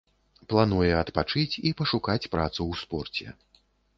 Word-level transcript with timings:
Плануе 0.53 0.87
адпачыць 1.01 1.59
і 1.71 1.75
пашукаць 1.81 2.29
працу 2.37 2.61
ў 2.71 2.73
спорце. 2.83 3.27